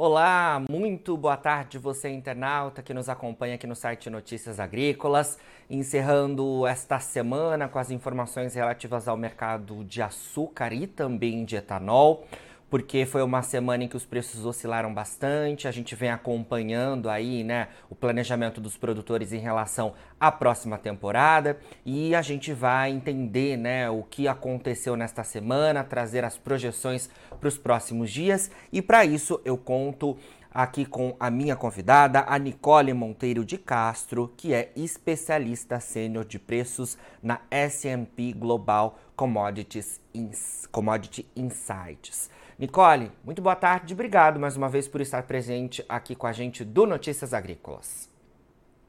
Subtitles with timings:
[0.00, 5.36] Olá, muito boa tarde você internauta que nos acompanha aqui no site Notícias Agrícolas,
[5.68, 12.24] encerrando esta semana com as informações relativas ao mercado de açúcar e também de etanol
[12.70, 15.66] porque foi uma semana em que os preços oscilaram bastante.
[15.66, 21.58] A gente vem acompanhando aí, né, o planejamento dos produtores em relação à próxima temporada
[21.84, 27.48] e a gente vai entender, né, o que aconteceu nesta semana, trazer as projeções para
[27.48, 30.16] os próximos dias e para isso eu conto
[30.50, 36.38] aqui com a minha convidada, a Nicole Monteiro de Castro, que é especialista sênior de
[36.38, 40.00] preços na S&P Global Commodities
[40.72, 42.30] Commodity Insights.
[42.58, 46.64] Nicole, muito boa tarde, obrigado mais uma vez por estar presente aqui com a gente
[46.64, 48.12] do Notícias Agrícolas.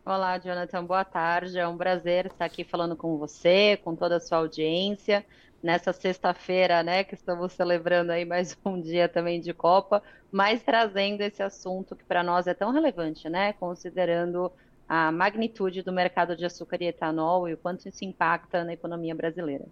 [0.03, 1.59] Olá, Jonathan, boa tarde.
[1.59, 5.23] É um prazer estar aqui falando com você, com toda a sua audiência,
[5.61, 11.21] nessa sexta-feira, né, que estamos celebrando aí mais um dia também de Copa, mas trazendo
[11.21, 14.51] esse assunto que para nós é tão relevante, né, considerando
[14.87, 19.13] a magnitude do mercado de açúcar e etanol e o quanto isso impacta na economia
[19.13, 19.65] brasileira.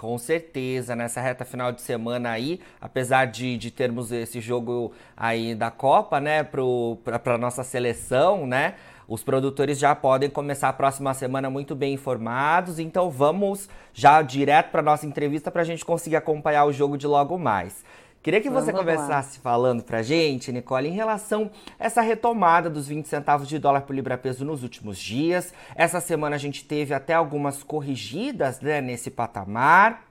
[0.00, 5.54] Com certeza, nessa reta final de semana aí, apesar de, de termos esse jogo aí
[5.54, 11.50] da Copa, né, para nossa seleção, né, os produtores já podem começar a próxima semana
[11.50, 16.64] muito bem informados, então vamos já direto para nossa entrevista para a gente conseguir acompanhar
[16.64, 17.84] o jogo de logo mais.
[18.22, 19.42] Queria que você começasse lá.
[19.42, 23.94] falando pra gente, Nicole, em relação a essa retomada dos 20 centavos de dólar por
[23.94, 25.54] libra-peso nos últimos dias.
[25.74, 30.04] Essa semana a gente teve até algumas corrigidas né, nesse patamar.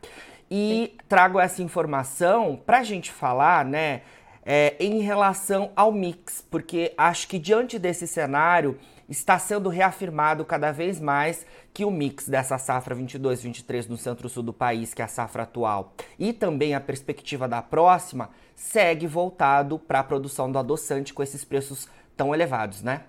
[0.50, 0.98] E Sim.
[1.08, 4.02] trago essa informação pra gente falar, né,
[4.44, 8.80] é, em relação ao mix, porque acho que diante desse cenário
[9.10, 14.54] está sendo reafirmado cada vez mais que o mix dessa safra 22-23 no centro-sul do
[14.54, 20.00] país, que é a safra atual, e também a perspectiva da próxima, segue voltado para
[20.00, 23.04] a produção do adoçante com esses preços tão elevados, né?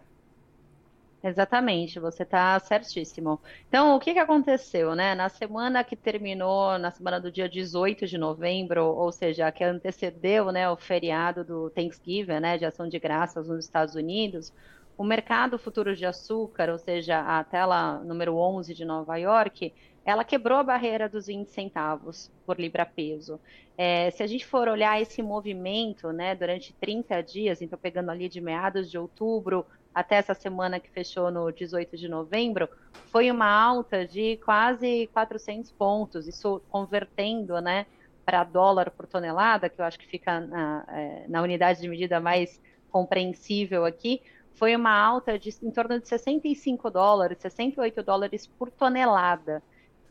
[1.22, 3.38] Exatamente, você está certíssimo.
[3.68, 5.14] Então, o que, que aconteceu, né?
[5.14, 10.50] Na semana que terminou, na semana do dia 18 de novembro, ou seja, que antecedeu
[10.50, 14.50] né, o feriado do Thanksgiving, né, de ação de graças nos Estados Unidos,
[15.00, 19.72] o mercado futuro de açúcar, ou seja, a tela número 11 de Nova York,
[20.04, 23.40] ela quebrou a barreira dos 20 centavos por libra-peso.
[23.78, 28.28] É, se a gente for olhar esse movimento né, durante 30 dias, então pegando ali
[28.28, 32.68] de meados de outubro até essa semana que fechou no 18 de novembro,
[33.06, 37.86] foi uma alta de quase 400 pontos, isso convertendo né,
[38.22, 42.20] para dólar por tonelada, que eu acho que fica na, é, na unidade de medida
[42.20, 44.20] mais compreensível aqui,
[44.54, 49.62] foi uma alta de em torno de 65 dólares, 68 dólares por tonelada.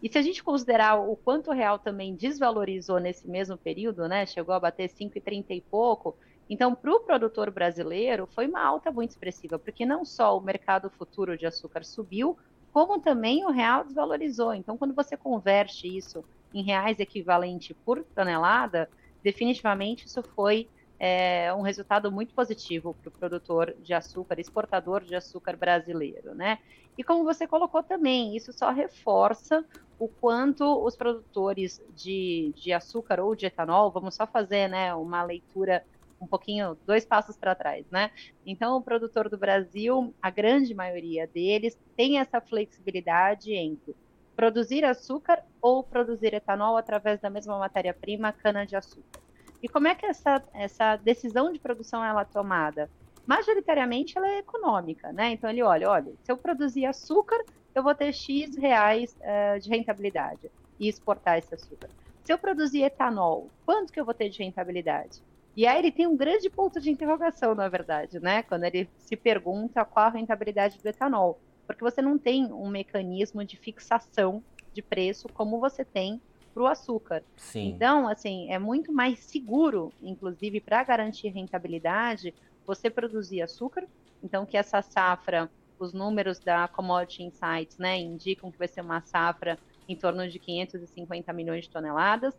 [0.02, 4.26] E se a gente considerar o quanto o real também desvalorizou nesse mesmo período, né,
[4.26, 6.16] chegou a bater 5,30 e pouco,
[6.50, 10.90] então para o produtor brasileiro foi uma alta muito expressiva, porque não só o mercado
[10.90, 12.38] futuro de açúcar subiu,
[12.72, 14.54] como também o real desvalorizou.
[14.54, 16.24] Então quando você converte isso
[16.54, 18.90] em reais equivalente por tonelada,
[19.22, 20.68] definitivamente isso foi
[21.00, 26.60] é um resultado muito positivo para o produtor de açúcar, exportador de açúcar brasileiro, né?
[26.98, 29.66] E como você colocou também, isso só reforça
[29.98, 35.24] o quanto os produtores de, de açúcar ou de etanol, vamos só fazer né, uma
[35.24, 35.84] leitura
[36.22, 38.12] um pouquinho, dois passos para trás, né?
[38.46, 43.96] Então, o produtor do Brasil, a grande maioria deles, tem essa flexibilidade entre
[44.36, 49.22] produzir açúcar ou produzir etanol através da mesma matéria-prima, cana-de-açúcar.
[49.62, 52.90] E como é que essa, essa decisão de produção ela é tomada?
[53.26, 55.32] Majoritariamente ela é econômica, né?
[55.32, 57.38] Então ele olha, olha, se eu produzir açúcar,
[57.76, 60.50] eu vou ter X reais uh, de rentabilidade
[60.80, 61.90] e exportar esse açúcar.
[62.24, 65.24] Se eu produzir etanol, quanto que eu vou ter de rentabilidade?
[65.56, 68.44] E aí ele tem um grande ponto de interrogação, na verdade, né?
[68.44, 71.42] Quando ele se pergunta qual a rentabilidade do etanol.
[71.68, 74.44] Porque você não tem um mecanismo de fixação
[74.74, 76.22] de preço como você tem
[76.60, 77.24] para o açúcar.
[77.38, 77.70] Sim.
[77.70, 82.34] Então, assim, é muito mais seguro, inclusive para garantir rentabilidade,
[82.68, 83.88] você produzir açúcar.
[84.22, 89.00] Então, que essa safra, os números da Commodity Insights, né, indicam que vai ser uma
[89.02, 89.58] safra
[89.88, 92.36] em torno de 550 milhões de toneladas.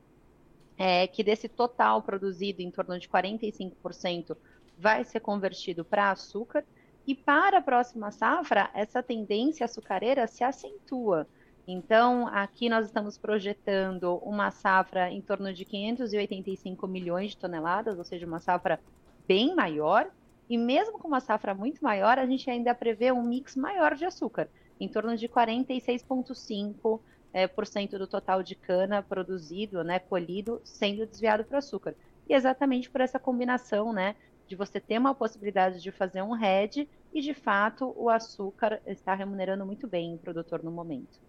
[0.77, 4.37] É, que desse total produzido, em torno de 45%
[4.79, 6.63] vai ser convertido para açúcar.
[7.07, 11.27] E para a próxima safra, essa tendência açucareira se acentua.
[11.67, 18.05] Então, aqui nós estamos projetando uma safra em torno de 585 milhões de toneladas, ou
[18.05, 18.81] seja, uma safra
[19.27, 20.11] bem maior.
[20.49, 24.05] E mesmo com uma safra muito maior, a gente ainda prevê um mix maior de
[24.05, 24.49] açúcar,
[24.81, 27.01] em torno de 46,5%
[27.33, 31.95] é, cento do total de cana produzido, né, colhido, sendo desviado para açúcar.
[32.29, 34.17] E exatamente por essa combinação, né,
[34.47, 39.15] de você ter uma possibilidade de fazer um hedge e, de fato, o açúcar está
[39.15, 41.21] remunerando muito bem o produtor no momento.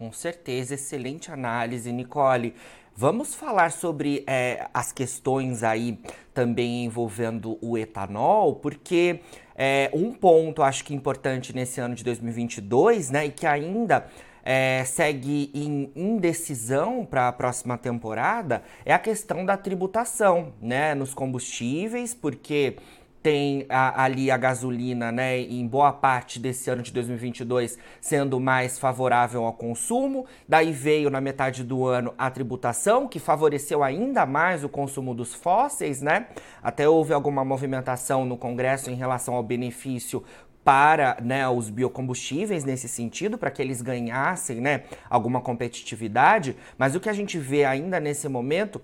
[0.00, 2.54] Com certeza, excelente análise, Nicole.
[2.96, 5.98] Vamos falar sobre é, as questões aí
[6.32, 9.20] também envolvendo o etanol, porque
[9.54, 14.06] é, um ponto acho que importante nesse ano de 2022, né, e que ainda
[14.42, 21.12] é, segue em indecisão para a próxima temporada é a questão da tributação, né, nos
[21.12, 22.78] combustíveis, porque
[23.22, 28.78] tem a, ali a gasolina, né, em boa parte desse ano de 2022 sendo mais
[28.78, 30.26] favorável ao consumo.
[30.48, 35.34] Daí veio na metade do ano a tributação, que favoreceu ainda mais o consumo dos
[35.34, 36.28] fósseis, né?
[36.62, 40.24] Até houve alguma movimentação no Congresso em relação ao benefício
[40.64, 47.00] para né, os biocombustíveis nesse sentido, para que eles ganhassem né, alguma competitividade, mas o
[47.00, 48.80] que a gente vê ainda nesse momento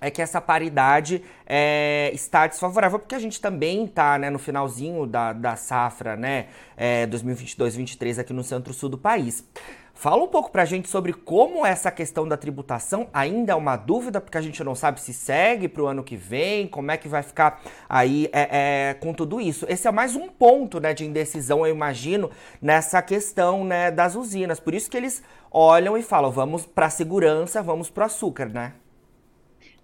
[0.00, 5.06] é que essa paridade é, está desfavorável, porque a gente também está né, no finalzinho
[5.06, 9.44] da, da safra né, é, 2022-23 aqui no centro-sul do país.
[10.00, 13.76] Fala um pouco para a gente sobre como essa questão da tributação ainda é uma
[13.76, 16.96] dúvida, porque a gente não sabe se segue para o ano que vem, como é
[16.96, 19.66] que vai ficar aí é, é, com tudo isso.
[19.68, 22.30] Esse é mais um ponto né, de indecisão, eu imagino,
[22.62, 24.58] nessa questão né, das usinas.
[24.58, 28.46] Por isso que eles olham e falam, vamos para a segurança, vamos para o açúcar,
[28.46, 28.72] né?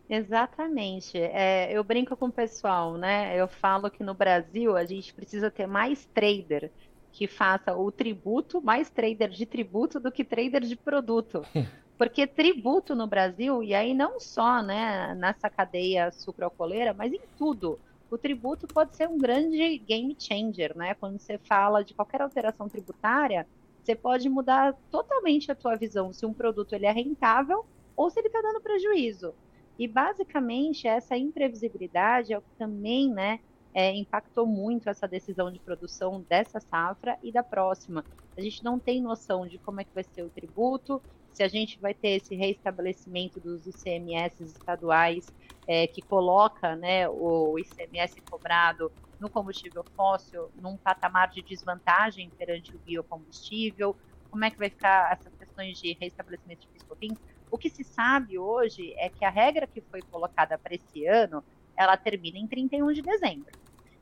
[0.08, 1.18] Exatamente.
[1.18, 3.36] É, eu brinco com o pessoal, né?
[3.40, 6.72] Eu falo que no Brasil a gente precisa ter mais trader
[7.10, 11.42] que faça o tributo, mais trader de tributo do que trader de produto.
[11.98, 17.80] Porque tributo no Brasil, e aí não só né, nessa cadeia sucroalcooleira, mas em tudo.
[18.10, 20.94] O tributo pode ser um grande game changer, né?
[20.94, 23.48] Quando você fala de qualquer alteração tributária,
[23.82, 27.64] você pode mudar totalmente a tua visão se um produto ele é rentável
[27.96, 29.34] ou se ele está dando prejuízo.
[29.78, 33.40] E basicamente essa imprevisibilidade é o que também, né,
[33.75, 38.05] é, impactou muito essa decisão de produção dessa safra e da próxima.
[38.37, 41.49] A gente não tem noção de como é que vai ser o tributo, se a
[41.49, 45.26] gente vai ter esse reestabelecimento dos ICMS estaduais
[45.67, 48.90] é, que coloca né, o ICMS cobrado
[49.20, 53.94] no combustível fóssil num patamar de desvantagem perante o biocombustível,
[54.31, 57.19] como é que vai ficar essas questões de reestabelecimento de PIS/COFINS.
[57.50, 61.43] O que se sabe hoje é que a regra que foi colocada para esse ano,
[61.76, 63.52] ela termina em 31 de dezembro.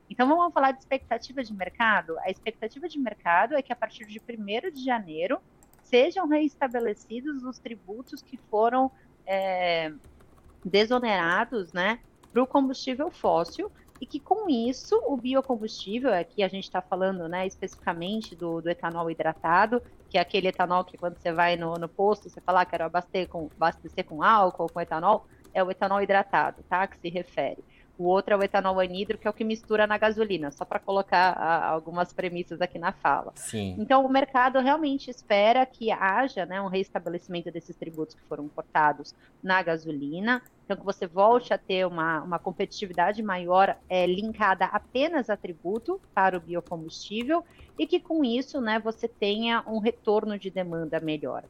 [0.08, 2.18] Então vamos falar de expectativa de mercado.
[2.20, 5.40] A expectativa de mercado é que a partir de 1 de janeiro
[5.82, 8.90] sejam reestabelecidos os tributos que foram
[9.26, 9.92] é,
[10.64, 12.00] desonerados né,
[12.32, 13.70] para o combustível fóssil
[14.00, 18.68] e que com isso o biocombustível, aqui a gente está falando né, especificamente do, do,
[18.68, 19.80] etanol hidratado,
[20.14, 22.84] que é aquele etanol que quando você vai no, no posto, você fala, ah, quero
[22.84, 26.86] abastecer com, abastecer com álcool, com etanol, é o etanol hidratado, tá?
[26.86, 27.64] Que se refere.
[27.96, 30.80] O outro é o etanol anidro, que é o que mistura na gasolina, só para
[30.80, 33.32] colocar a, algumas premissas aqui na fala.
[33.36, 33.76] Sim.
[33.78, 39.14] Então, o mercado realmente espera que haja né, um reestabelecimento desses tributos que foram cortados
[39.42, 45.30] na gasolina, então que você volte a ter uma, uma competitividade maior é, linkada apenas
[45.30, 47.44] a tributo para o biocombustível
[47.78, 51.44] e que com isso né, você tenha um retorno de demanda melhor.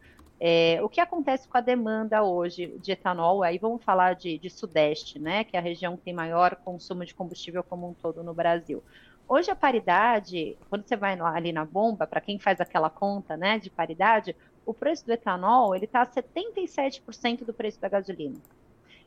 [0.47, 3.43] É, o que acontece com a demanda hoje de etanol?
[3.43, 5.43] Aí vamos falar de, de, Sudeste, né?
[5.43, 8.85] Que é a região que tem maior consumo de combustível como um todo no Brasil.
[9.27, 13.59] Hoje a paridade, quando você vai ali na bomba, para quem faz aquela conta, né,
[13.59, 14.37] de paridade,
[14.67, 18.37] o preço do etanol ele está a 77% do preço da gasolina.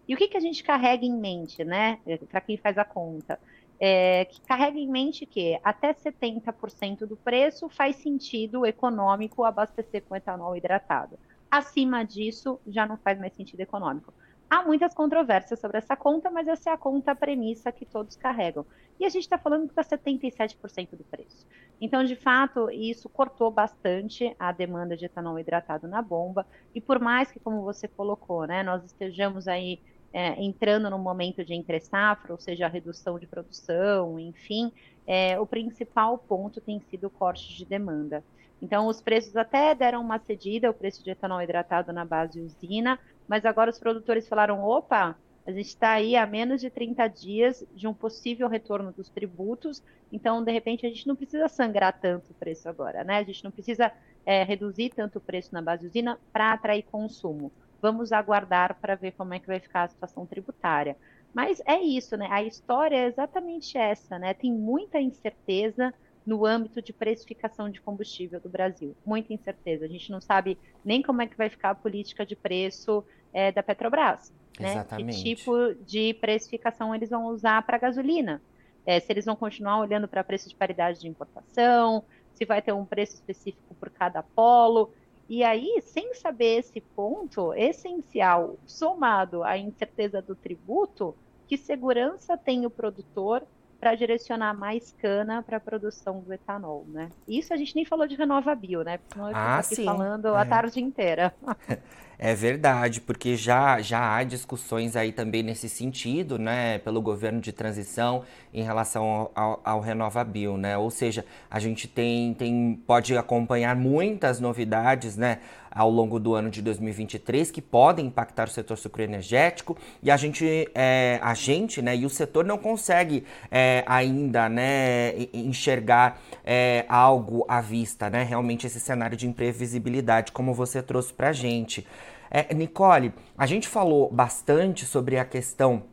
[0.07, 1.99] E o que, que a gente carrega em mente, né?
[2.31, 3.39] Para quem faz a conta,
[3.79, 10.15] é, que carrega em mente que até 70% do preço faz sentido econômico abastecer com
[10.15, 11.17] etanol hidratado.
[11.49, 14.13] Acima disso, já não faz mais sentido econômico.
[14.49, 18.65] Há muitas controvérsias sobre essa conta, mas essa é a conta premissa que todos carregam.
[18.97, 21.45] E a gente está falando que está 77% do preço.
[21.79, 26.47] Então, de fato, isso cortou bastante a demanda de etanol hidratado na bomba.
[26.73, 29.81] E por mais que, como você colocou, né, nós estejamos aí
[30.13, 34.71] é, entrando num momento de entre-safra, ou seja, a redução de produção, enfim,
[35.05, 38.23] é, o principal ponto tem sido o corte de demanda.
[38.61, 42.99] Então, os preços até deram uma cedida, o preço de etanol hidratado na base usina,
[43.27, 47.65] mas agora os produtores falaram: opa, a gente está aí a menos de 30 dias
[47.73, 52.31] de um possível retorno dos tributos, então, de repente, a gente não precisa sangrar tanto
[52.31, 53.17] o preço agora, né?
[53.17, 53.91] A gente não precisa
[54.25, 57.51] é, reduzir tanto o preço na base usina para atrair consumo.
[57.81, 60.97] Vamos aguardar para ver como é que vai ficar a situação tributária.
[61.33, 62.27] Mas é isso, né?
[62.31, 64.33] A história é exatamente essa, né?
[64.33, 65.93] Tem muita incerteza
[66.25, 68.95] no âmbito de precificação de combustível do Brasil.
[69.05, 69.85] Muita incerteza.
[69.85, 73.51] A gente não sabe nem como é que vai ficar a política de preço é,
[73.51, 74.33] da Petrobras.
[74.59, 74.71] Né?
[74.71, 75.23] Exatamente.
[75.23, 78.41] Que tipo de precificação eles vão usar para gasolina?
[78.85, 82.03] É, se eles vão continuar olhando para preço de paridade de importação,
[82.33, 84.91] se vai ter um preço específico por cada polo.
[85.29, 91.13] E aí, sem saber esse ponto essencial, somado à incerteza do tributo,
[91.47, 93.43] que segurança tem o produtor
[93.79, 97.09] para direcionar mais cana para a produção do etanol, né?
[97.27, 98.97] Isso a gente nem falou de RenovaBio, né?
[98.97, 99.85] Porque senão eu ah, aqui sim.
[99.85, 100.41] falando é.
[100.41, 101.33] a tarde inteira.
[102.19, 107.51] É verdade, porque já, já há discussões aí também nesse sentido, né, pelo governo de
[107.51, 110.75] transição em relação ao, ao, RenovaBio, né?
[110.75, 115.37] Ou seja, a gente tem, tem, pode acompanhar muitas novidades, né,
[115.77, 120.67] ao longo do ano de 2023 que podem impactar o setor sucroenergético e a gente,
[120.73, 127.45] é, a gente, né, e o setor não consegue é, ainda, né, enxergar é, algo
[127.47, 128.23] à vista, né?
[128.23, 131.85] Realmente esse cenário de imprevisibilidade, como você trouxe para a gente.
[132.29, 135.83] É, Nicole, a gente falou bastante sobre a questão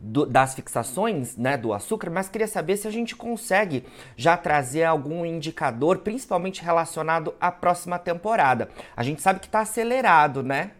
[0.00, 3.84] do, das fixações né, do açúcar, mas queria saber se a gente consegue
[4.16, 8.68] já trazer algum indicador, principalmente relacionado à próxima temporada.
[8.96, 10.72] A gente sabe que está acelerado, né?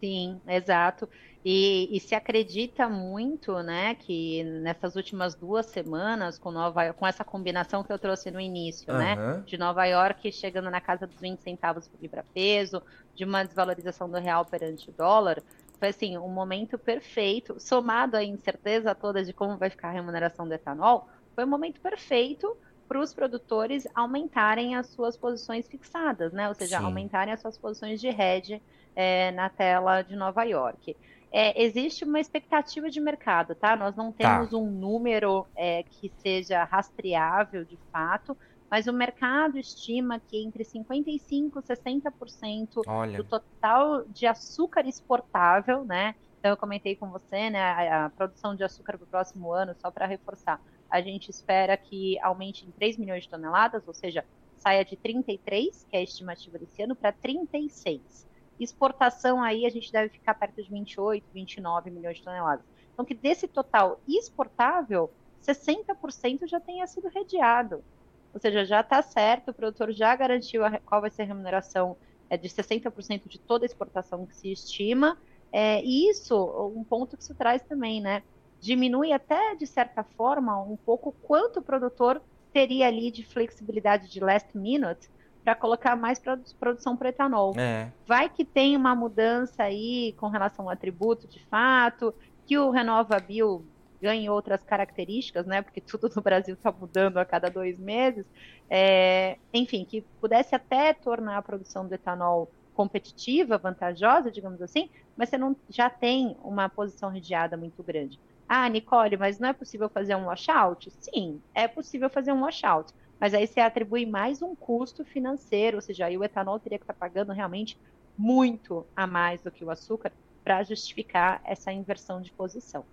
[0.00, 1.08] Sim, exato.
[1.48, 7.22] E, e, se acredita muito, né, que nessas últimas duas semanas, com, Nova, com essa
[7.22, 8.98] combinação que eu trouxe no início, uhum.
[8.98, 12.82] né, de Nova York chegando na casa dos 20 centavos por libra-peso,
[13.14, 15.40] de uma desvalorização do real perante o dólar,
[15.78, 20.48] foi assim, um momento perfeito, somado à incerteza toda de como vai ficar a remuneração
[20.48, 22.56] do etanol, foi um momento perfeito
[22.88, 26.86] para os produtores aumentarem as suas posições fixadas, né, ou seja, Sim.
[26.86, 28.60] aumentarem as suas posições de hedge
[28.96, 30.96] é, na tela de Nova York
[31.38, 33.76] é, existe uma expectativa de mercado, tá?
[33.76, 34.36] Nós não tá.
[34.36, 34.56] temos tá.
[34.56, 38.34] um número é, que seja rastreável de fato,
[38.70, 43.18] mas o mercado estima que entre 55% e 60% Olha.
[43.18, 46.14] do total de açúcar exportável, né?
[46.38, 49.76] Então eu comentei com você, né, a, a produção de açúcar para o próximo ano,
[49.78, 54.24] só para reforçar, a gente espera que aumente em 3 milhões de toneladas, ou seja,
[54.56, 58.26] saia de 33, que é a estimativa desse ano, para 36.
[58.58, 62.64] Exportação aí a gente deve ficar perto de 28, 29 milhões de toneladas.
[62.92, 65.10] Então, que desse total exportável,
[65.42, 67.84] 60% já tenha sido redeado.
[68.32, 71.96] Ou seja, já está certo, o produtor já garantiu a, qual vai ser a remuneração
[72.28, 75.18] é, de 60% de toda a exportação que se estima.
[75.52, 76.34] É, e isso,
[76.74, 78.22] um ponto que se traz também, né?
[78.60, 82.22] Diminui até, de certa forma, um pouco quanto o produtor
[82.52, 85.08] teria ali de flexibilidade de last minute
[85.46, 86.20] para colocar mais
[86.58, 87.54] produção para etanol.
[87.56, 87.92] É.
[88.04, 92.12] Vai que tem uma mudança aí com relação ao tributo de fato,
[92.44, 93.64] que o Renova Bio
[94.02, 95.62] ganhe outras características, né?
[95.62, 98.26] Porque tudo no Brasil está mudando a cada dois meses.
[98.68, 105.28] É, enfim, que pudesse até tornar a produção do etanol competitiva, vantajosa, digamos assim, mas
[105.28, 108.18] você não já tem uma posição redeada muito grande.
[108.48, 110.92] Ah, Nicole, mas não é possível fazer um washout?
[110.98, 115.82] Sim, é possível fazer um washout mas aí você atribui mais um custo financeiro, ou
[115.82, 117.78] seja, aí o etanol teria que estar tá pagando realmente
[118.16, 120.12] muito a mais do que o açúcar
[120.44, 122.84] para justificar essa inversão de posição.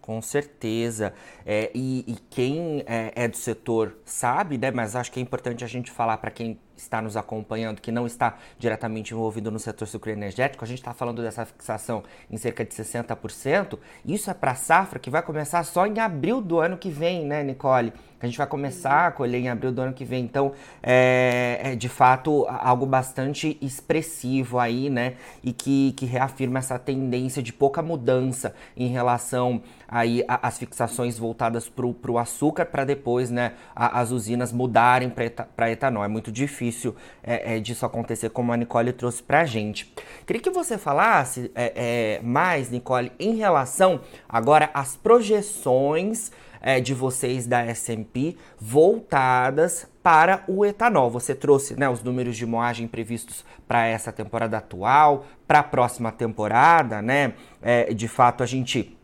[0.00, 1.12] Com certeza.
[1.44, 4.70] É, e, e, quem é, é, do setor sabe, né?
[4.70, 8.06] Mas acho que é importante a gente falar para quem está nos acompanhando, que não
[8.06, 12.74] está diretamente envolvido no setor sucroenergético, a gente está falando dessa fixação em cerca de
[12.74, 13.78] 60%.
[14.04, 17.42] Isso é para safra que vai começar só em abril do ano que vem, né,
[17.42, 17.92] Nicole?
[18.20, 20.24] A gente vai começar a colher em abril do ano que vem.
[20.24, 25.14] Então, é, é de fato algo bastante expressivo aí, né?
[25.42, 31.68] E que, que reafirma essa tendência de pouca mudança em relação aí às fixações voltadas
[31.68, 36.04] para o açúcar para depois, né, a, as usinas mudarem para etanol.
[36.04, 39.92] É muito difícil difícil é, é, disso acontecer, como a Nicole trouxe pra gente.
[40.26, 46.92] Queria que você falasse é, é mais, Nicole, em relação agora às projeções é, de
[46.92, 51.10] vocês da S&P voltadas para o etanol.
[51.10, 56.10] Você trouxe né, os números de moagem previstos para essa temporada atual, para a próxima
[56.10, 57.34] temporada, né?
[57.62, 58.96] É, de fato, a gente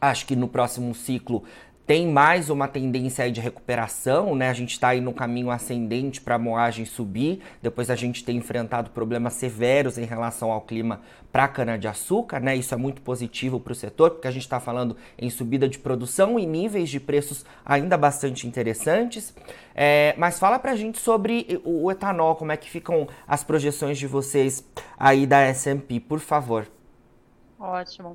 [0.00, 1.42] acho que no próximo ciclo
[1.88, 4.50] tem mais uma tendência aí de recuperação, né?
[4.50, 7.40] A gente está aí no caminho ascendente para a moagem subir.
[7.62, 11.00] Depois a gente tem enfrentado problemas severos em relação ao clima
[11.32, 12.54] para cana-de-açúcar, né?
[12.54, 15.78] Isso é muito positivo para o setor, porque a gente está falando em subida de
[15.78, 19.34] produção e níveis de preços ainda bastante interessantes.
[19.74, 23.96] É, mas fala para a gente sobre o etanol, como é que ficam as projeções
[23.96, 24.62] de vocês
[24.98, 26.70] aí da S&P, por favor.
[27.58, 28.14] Ótimo.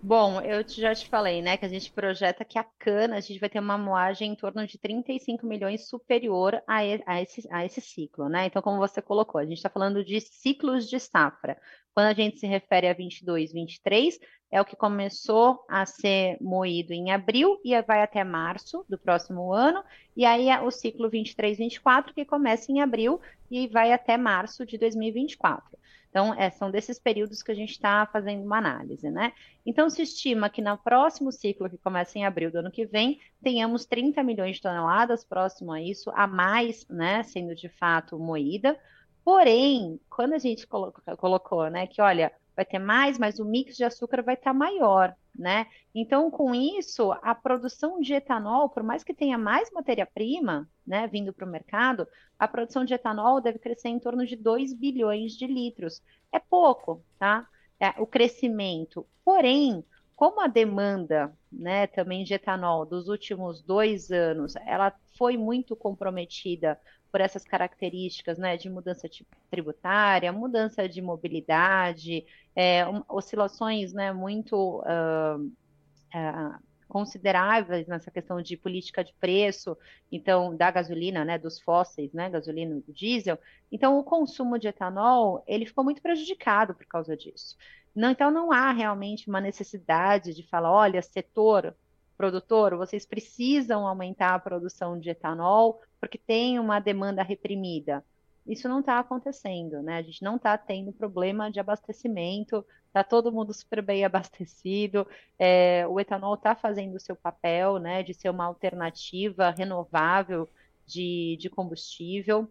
[0.00, 3.40] Bom, eu já te falei, né, que a gente projeta que a cana, a gente
[3.40, 7.80] vai ter uma moagem em torno de 35 milhões superior a, a, esse, a esse
[7.80, 8.46] ciclo, né?
[8.46, 11.58] Então, como você colocou, a gente está falando de ciclos de safra.
[11.92, 14.20] Quando a gente se refere a 22, 23,
[14.52, 19.52] é o que começou a ser moído em abril e vai até março do próximo
[19.52, 19.82] ano,
[20.16, 24.64] e aí é o ciclo 23, 24, que começa em abril e vai até março
[24.66, 25.78] de 2024.
[26.10, 29.32] Então, é, são desses períodos que a gente está fazendo uma análise, né?
[29.64, 33.20] Então, se estima que no próximo ciclo, que começa em abril do ano que vem,
[33.42, 38.78] tenhamos 30 milhões de toneladas próximo a isso, a mais, né, sendo de fato moída.
[39.22, 43.76] Porém, quando a gente colocou, colocou né, que olha, vai ter mais, mas o mix
[43.76, 45.68] de açúcar vai estar tá maior, né?
[45.94, 51.32] Então, com isso, a produção de etanol, por mais que tenha mais matéria-prima, né, vindo
[51.32, 52.04] para o mercado,
[52.36, 56.02] a produção de etanol deve crescer em torno de 2 bilhões de litros.
[56.32, 57.46] É pouco, tá?
[57.78, 59.06] É, o crescimento.
[59.24, 59.84] Porém,
[60.16, 66.76] como a demanda, né, também de etanol dos últimos dois anos, ela foi muito comprometida
[67.10, 69.08] por essas características né, de mudança
[69.50, 72.24] tributária, mudança de mobilidade,
[72.54, 79.76] é, oscilações né, muito uh, uh, consideráveis nessa questão de política de preço,
[80.10, 83.38] então, da gasolina, né, dos fósseis, né, gasolina e diesel.
[83.70, 87.56] Então, o consumo de etanol, ele ficou muito prejudicado por causa disso.
[87.94, 91.76] Não, então, não há realmente uma necessidade de falar, olha, setor
[92.16, 98.04] produtor, vocês precisam aumentar a produção de etanol porque tem uma demanda reprimida.
[98.46, 99.98] Isso não está acontecendo, né?
[99.98, 105.06] A gente não está tendo problema de abastecimento, está todo mundo super bem abastecido,
[105.38, 110.48] é, o etanol está fazendo o seu papel, né, de ser uma alternativa renovável
[110.86, 112.48] de, de combustível.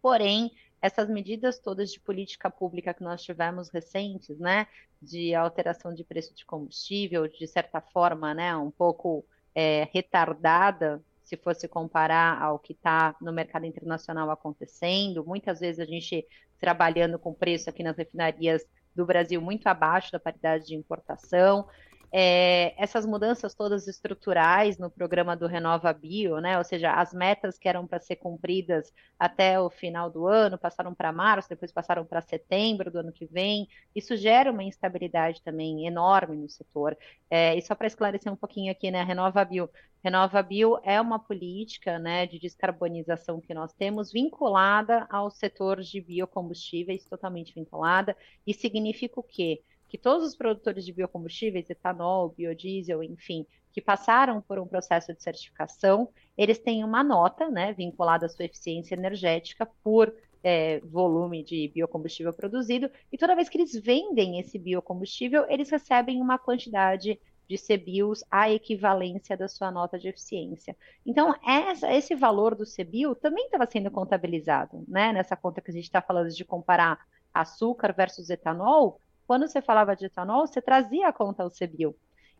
[0.00, 4.66] Porém, essas medidas todas de política pública que nós tivemos recentes, né,
[5.02, 9.24] de alteração de preço de combustível, de certa forma, né, um pouco
[9.54, 15.26] é, retardada, se fosse comparar ao que está no mercado internacional acontecendo.
[15.26, 16.24] Muitas vezes a gente
[16.58, 21.66] trabalhando com preço aqui nas refinarias do Brasil muito abaixo da paridade de importação
[22.12, 26.58] é, essas mudanças todas estruturais no programa do Renova Bio, né?
[26.58, 30.94] Ou seja, as metas que eram para ser cumpridas até o final do ano passaram
[30.94, 33.68] para março, depois passaram para setembro do ano que vem.
[33.94, 36.96] Isso gera uma instabilidade também enorme no setor.
[37.30, 39.02] É, e só para esclarecer um pouquinho aqui, né?
[39.02, 39.68] Renova Bio.
[40.02, 46.00] Renova Bio é uma política né, de descarbonização que nós temos vinculada ao setor de
[46.00, 48.16] biocombustíveis, totalmente vinculada,
[48.46, 49.62] e significa o quê?
[49.88, 55.22] Que todos os produtores de biocombustíveis, etanol, biodiesel, enfim, que passaram por um processo de
[55.22, 61.68] certificação, eles têm uma nota, né, vinculada à sua eficiência energética por é, volume de
[61.74, 67.18] biocombustível produzido, e toda vez que eles vendem esse biocombustível, eles recebem uma quantidade
[67.48, 70.76] de CBIOS à equivalência da sua nota de eficiência.
[71.04, 75.12] Então, essa, esse valor do CBIO também estava sendo contabilizado, né?
[75.12, 76.98] Nessa conta que a gente está falando de comparar
[77.32, 81.96] açúcar versus etanol, quando você falava de etanol, você trazia a conta ao CBIL.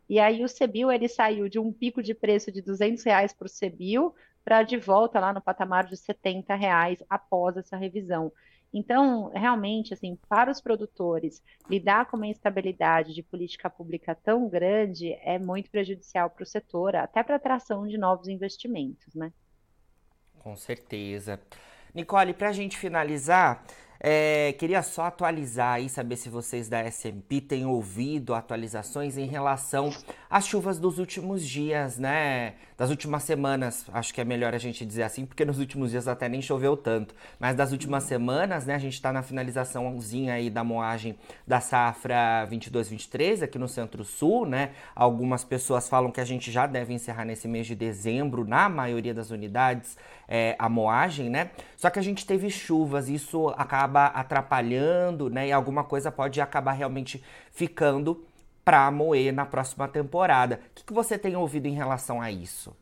[0.08, 3.48] E aí o CBIL ele saiu de um pico de preço de 200 reais por
[3.48, 8.32] CBIL para de volta lá no patamar de 70 reais após essa revisão.
[8.72, 15.12] Então, realmente, assim, para os produtores, lidar com uma instabilidade de política pública tão grande
[15.22, 19.32] é muito prejudicial para o setor, até para a atração de novos investimentos, né?
[20.38, 21.40] Com certeza.
[21.94, 23.64] Nicole, para a gente finalizar,
[24.00, 29.90] é, queria só atualizar aí, saber se vocês da SMP têm ouvido atualizações em relação
[30.28, 32.54] às chuvas dos últimos dias, né?
[32.76, 36.06] Das últimas semanas, acho que é melhor a gente dizer assim, porque nos últimos dias
[36.06, 37.14] até nem choveu tanto.
[37.40, 42.46] Mas das últimas semanas, né, a gente está na finalizaçãozinha aí da moagem da safra
[42.50, 44.72] 22-23 aqui no Centro-Sul, né?
[44.94, 49.14] Algumas pessoas falam que a gente já deve encerrar nesse mês de dezembro, na maioria
[49.14, 49.96] das unidades,
[50.28, 51.50] é, a moagem, né?
[51.76, 55.48] Só que a gente teve chuvas, isso acaba acaba atrapalhando, né?
[55.48, 58.24] E alguma coisa pode acabar realmente ficando
[58.66, 60.60] para moer na próxima temporada.
[60.72, 62.76] O que, que você tem ouvido em relação a isso?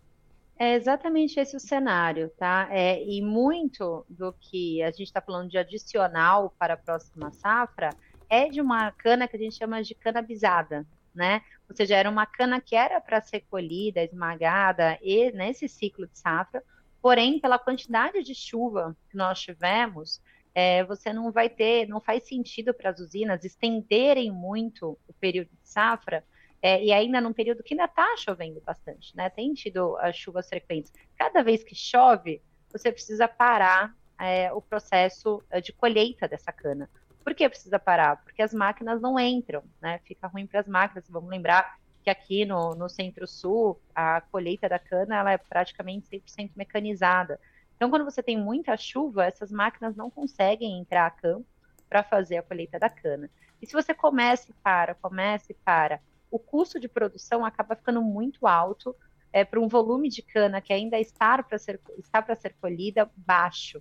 [0.58, 2.68] É exatamente esse o cenário, tá?
[2.70, 7.90] É, e muito do que a gente está falando de adicional para a próxima safra
[8.30, 11.42] é de uma cana que a gente chama de cana bisada, né?
[11.68, 16.18] Ou seja, era uma cana que era para ser colhida, esmagada e nesse ciclo de
[16.18, 16.62] safra,
[17.02, 20.22] porém, pela quantidade de chuva que nós tivemos,
[20.54, 25.48] é, você não vai ter, não faz sentido para as usinas estenderem muito o período
[25.48, 26.24] de safra,
[26.62, 29.28] é, e ainda num período que ainda está chovendo bastante, né?
[29.28, 30.90] Tem tido as chuvas frequentes.
[31.14, 32.40] Cada vez que chove,
[32.72, 36.88] você precisa parar é, o processo é, de colheita dessa cana,
[37.22, 38.22] Por que precisa parar?
[38.22, 40.00] Porque as máquinas não entram, né?
[40.04, 41.08] Fica ruim para as máquinas.
[41.08, 46.52] Vamos lembrar que aqui no, no Centro-Sul, a colheita da cana ela é praticamente 100%
[46.54, 47.40] mecanizada.
[47.76, 51.46] Então, quando você tem muita chuva, essas máquinas não conseguem entrar a campo
[51.88, 53.30] para fazer a colheita da cana.
[53.60, 58.02] E se você começa e para, começa e para, o custo de produção acaba ficando
[58.02, 58.94] muito alto
[59.32, 63.10] é, para um volume de cana que ainda está para ser, está para ser colhida
[63.16, 63.80] baixo.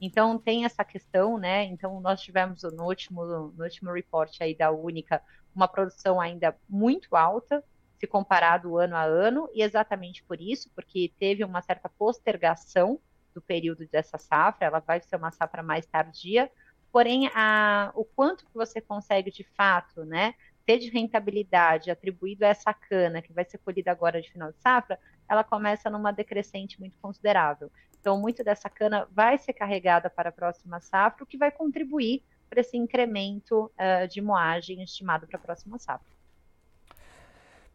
[0.00, 1.64] Então tem essa questão, né?
[1.64, 5.22] Então nós tivemos no último, no último report aí da Única
[5.54, 7.62] uma produção ainda muito alta,
[7.98, 12.98] se comparado ano a ano, e exatamente por isso, porque teve uma certa postergação
[13.34, 16.50] do período dessa safra, ela vai ser uma safra mais tardia,
[16.92, 20.34] porém a, o quanto que você consegue de fato, né,
[20.66, 24.60] ter de rentabilidade atribuído a essa cana que vai ser colhida agora de final de
[24.60, 27.70] safra, ela começa numa decrescente muito considerável.
[28.00, 32.22] Então, muito dessa cana vai ser carregada para a próxima safra, o que vai contribuir
[32.48, 36.10] para esse incremento uh, de moagem estimado para a próxima safra.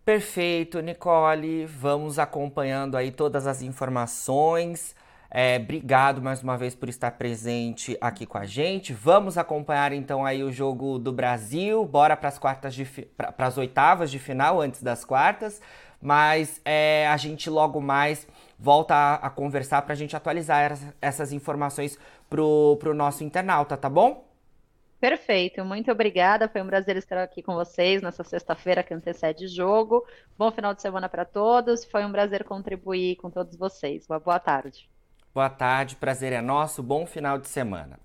[0.04, 1.66] Perfeito, Nicole.
[1.66, 4.96] Vamos acompanhando aí todas as informações.
[5.38, 8.94] É, obrigado mais uma vez por estar presente aqui com a gente.
[8.94, 11.84] Vamos acompanhar então aí o jogo do Brasil.
[11.84, 15.62] Bora para as quartas de para as oitavas de final antes das quartas.
[16.02, 18.26] Mas é, a gente logo mais
[18.58, 23.90] volta a, a conversar para a gente atualizar essas informações pro, pro nosso internauta, tá
[23.90, 24.26] bom?
[25.02, 26.48] Perfeito, muito obrigada.
[26.48, 30.08] Foi um prazer estar aqui com vocês nessa sexta-feira que antecede o jogo.
[30.38, 31.84] Bom final de semana para todos.
[31.84, 34.08] Foi um prazer contribuir com todos vocês.
[34.08, 34.95] Uma boa tarde.
[35.36, 38.00] Boa tarde, prazer é nosso, bom final de semana.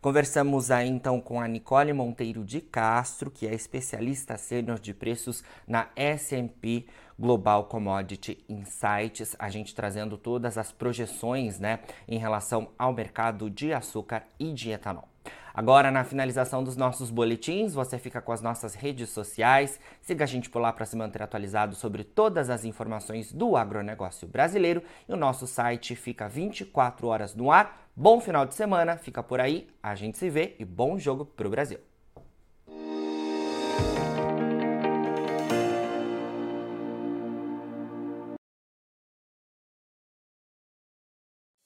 [0.00, 5.44] Conversamos aí então com a Nicole Monteiro de Castro, que é especialista sênior de preços
[5.64, 12.92] na S&P Global Commodity Insights, a gente trazendo todas as projeções, né, em relação ao
[12.92, 15.11] mercado de açúcar e de etanol.
[15.54, 19.78] Agora, na finalização dos nossos boletins, você fica com as nossas redes sociais.
[20.00, 24.26] Siga a gente por lá para se manter atualizado sobre todas as informações do agronegócio
[24.26, 24.82] brasileiro.
[25.08, 27.86] E o nosso site fica 24 horas no ar.
[27.94, 31.46] Bom final de semana, fica por aí, a gente se vê e bom jogo para
[31.46, 31.91] o Brasil.